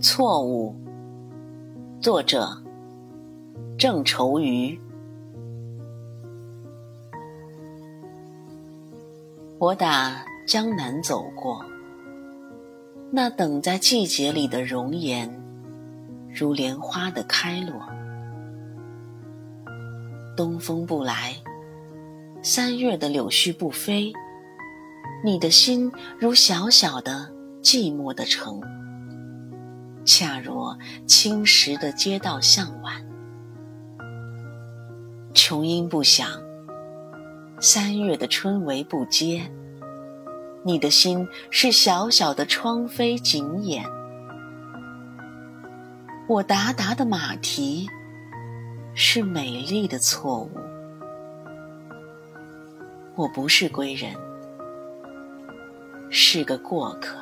[0.00, 0.74] 错误。
[2.00, 2.48] 作者：
[3.78, 4.78] 郑愁予。
[9.58, 11.64] 我打江南走过，
[13.12, 15.30] 那等在季节里的容颜，
[16.34, 17.80] 如莲花的开落。
[20.36, 21.36] 东风不来，
[22.42, 24.12] 三月的柳絮不飞，
[25.24, 27.30] 你的心如小小的
[27.62, 28.60] 寂寞的城，
[30.04, 32.94] 恰若青石的街道向晚。
[35.34, 36.28] 琼音不响，
[37.60, 39.50] 三月的春雷不接，
[40.64, 43.84] 你的心是小小的窗扉紧掩。
[46.28, 47.88] 我达达的马蹄。
[48.94, 50.50] 是美丽的错误。
[53.14, 54.14] 我不是归人，
[56.10, 57.16] 是个过客。